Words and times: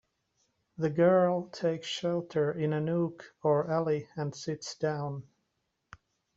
The 0.79 0.89
girl 0.89 1.43
takes 1.49 1.85
shelter 1.85 2.51
in 2.51 2.73
a 2.73 2.81
nook 2.81 3.35
or 3.43 3.69
alley 3.69 4.07
and 4.15 4.33
sits 4.33 4.73
down. 4.73 5.27